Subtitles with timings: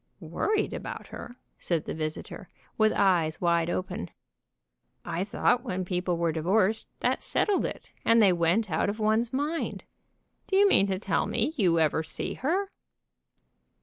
[0.19, 4.09] "Worried about her," said the visitor, with eyes wide open.
[5.05, 9.31] "I thought when people were divorced, that settled it, and they went out of one's
[9.31, 9.83] mind.
[10.47, 12.71] Do you mean to tell me you ever see her?"